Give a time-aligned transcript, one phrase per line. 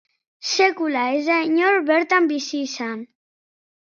[0.51, 2.99] Sekula ez da inor bertan bizi izan.